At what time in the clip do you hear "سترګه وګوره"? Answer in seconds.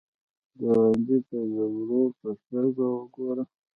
2.41-3.43